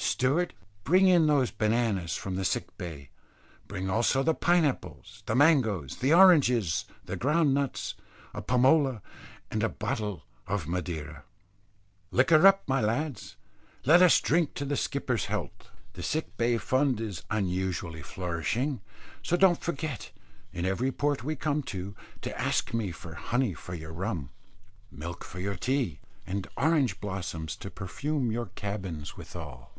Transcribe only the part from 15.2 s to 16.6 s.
health. The sick bay